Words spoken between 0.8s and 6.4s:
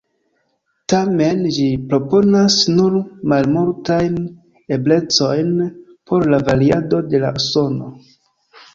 Tamen ĝi proponas nur malmultajn eblecojn por